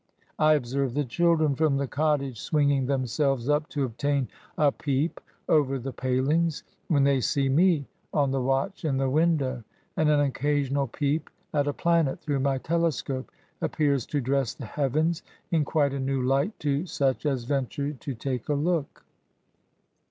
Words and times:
I 0.39 0.53
observe 0.55 0.95
the 0.95 1.05
children 1.05 1.53
from 1.55 1.77
the 1.77 1.85
cottage 1.85 2.39
swinging 2.41 2.87
themselves 2.87 3.47
up 3.49 3.69
to 3.69 3.83
obtain 3.83 4.29
a 4.57 4.71
peep 4.71 5.21
over 5.47 5.77
the 5.77 5.93
palings^ 5.93 6.63
when 6.87 7.03
they 7.03 7.21
see 7.21 7.49
me 7.49 7.85
on 8.11 8.31
the 8.31 8.41
watch 8.41 8.83
in 8.83 8.97
the 8.97 9.11
window; 9.11 9.63
and 9.95 10.09
an 10.09 10.19
occasional 10.19 10.87
peep 10.87 11.29
at 11.53 11.67
a 11.67 11.73
planet^ 11.73 12.17
through 12.17 12.39
my 12.39 12.57
telescope^ 12.57 13.25
appears 13.61 14.07
to 14.07 14.19
dress 14.21 14.55
the 14.55 14.65
heavens 14.65 15.21
in 15.51 15.63
quite 15.63 15.93
a 15.93 15.99
new 15.99 16.19
light 16.23 16.57
to 16.61 16.87
such 16.87 17.27
as 17.27 17.43
venture 17.43 17.93
to 17.93 18.15
take 18.15 18.49
a 18.49 18.55
look. 18.55 19.05